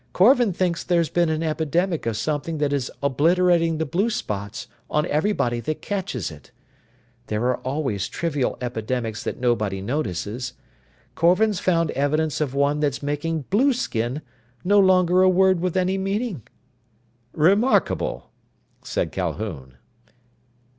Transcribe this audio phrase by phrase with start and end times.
[0.13, 5.05] Korvan thinks there's been an epidemic of something that is obliterating the blue spots on
[5.05, 6.49] everybody that catches it.
[7.27, 10.53] There are always trivial epidemics that nobody notices.
[11.13, 14.23] Korvan's found evidence of one that's making blueskin
[14.63, 16.47] no longer a word with any meaning."
[17.33, 18.31] "Remarkable!"
[18.83, 19.77] said Calhoun.